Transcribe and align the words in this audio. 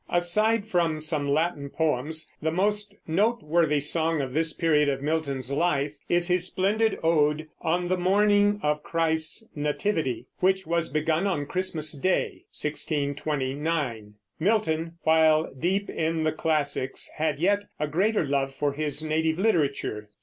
Aside 0.09 0.65
from 0.65 0.99
some 0.99 1.29
Latin 1.29 1.69
poems, 1.69 2.33
the 2.41 2.49
most 2.49 2.95
noteworthy 3.05 3.79
song 3.79 4.19
of 4.19 4.33
this 4.33 4.51
period 4.51 4.89
of 4.89 5.03
Milton's 5.03 5.51
life 5.53 5.93
is 6.09 6.27
his 6.27 6.47
splendid 6.47 6.97
ode, 7.03 7.49
'"On 7.61 7.87
the 7.87 7.97
Morning 7.99 8.59
of 8.63 8.81
Christ's 8.81 9.47
Nativity," 9.55 10.25
which 10.39 10.65
was 10.65 10.89
begun 10.89 11.27
on 11.27 11.45
Christmas 11.45 11.91
day, 11.91 12.45
1629. 12.51 14.15
Milton, 14.39 14.93
while 15.03 15.53
deep 15.53 15.87
in 15.87 16.23
the 16.23 16.31
classics, 16.31 17.07
had 17.17 17.37
yet 17.37 17.65
a 17.79 17.87
greater 17.87 18.25
love 18.25 18.55
for 18.55 18.73
his 18.73 19.03
native 19.03 19.37
literature. 19.37 20.09